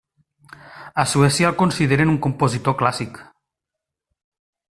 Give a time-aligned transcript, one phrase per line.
[0.95, 3.25] Ha Suècia el consideren un compositor clàssic.